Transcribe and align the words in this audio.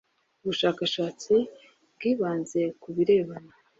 ubushakashatsi 0.41 1.33
bwibanze 1.95 2.61
ku 2.81 2.87
birebana 2.95 3.51